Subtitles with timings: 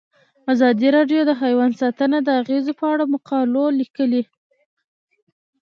[0.53, 4.23] ازادي راډیو د حیوان ساتنه د اغیزو په اړه مقالو لیکلي.